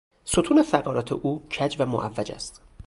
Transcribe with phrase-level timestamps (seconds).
[0.25, 2.61] ستون فقرات او کج و معوج است.